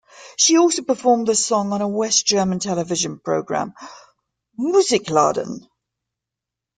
She 0.35 0.57
also 0.57 0.81
performed 0.81 1.27
the 1.27 1.35
song 1.35 1.73
on 1.73 1.81
a 1.83 1.87
West 1.87 2.25
German 2.25 2.57
television 2.57 3.19
program 3.19 3.75
Musikladen. 4.59 5.67